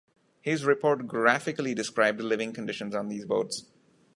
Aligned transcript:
His 0.41 0.65
report 0.65 1.05
graphically 1.05 1.75
described 1.75 2.21
living 2.21 2.53
conditions 2.53 2.95
on 2.95 3.07
these 3.07 3.23
boats. 3.23 3.67